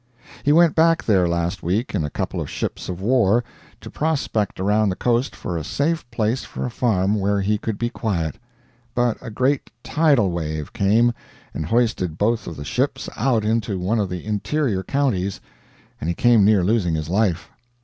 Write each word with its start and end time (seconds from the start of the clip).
He 0.41 0.51
went 0.51 0.73
back 0.73 1.03
there 1.03 1.27
last 1.27 1.61
week 1.61 1.93
in 1.93 2.03
a 2.03 2.09
couple 2.09 2.41
of 2.41 2.49
ships 2.49 2.89
of 2.89 3.01
war, 3.01 3.43
to 3.81 3.91
prospect 3.91 4.59
around 4.59 4.89
the 4.89 4.95
coast 4.95 5.35
for 5.35 5.57
a 5.57 5.63
safe 5.63 6.09
place 6.09 6.43
for 6.43 6.65
a 6.65 6.71
farm 6.71 7.19
where 7.19 7.39
he 7.41 7.59
could 7.59 7.77
be 7.77 7.91
quiet; 7.91 8.39
but 8.95 9.15
a 9.21 9.29
great 9.29 9.69
"tidal 9.83 10.31
wave" 10.31 10.73
came, 10.73 11.13
and 11.53 11.67
hoisted 11.67 12.17
both 12.17 12.47
of 12.47 12.55
the 12.57 12.65
ships 12.65 13.09
out 13.15 13.45
into 13.45 13.77
one 13.77 13.99
of 13.99 14.09
the 14.09 14.25
interior 14.25 14.81
counties, 14.81 15.39
and 15.99 16.07
he 16.07 16.15
came 16.15 16.43
near 16.43 16.63
losing 16.63 16.95
his 16.95 17.07
life. 17.07 17.51